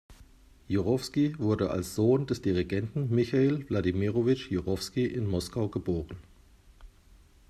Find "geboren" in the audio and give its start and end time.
5.69-6.17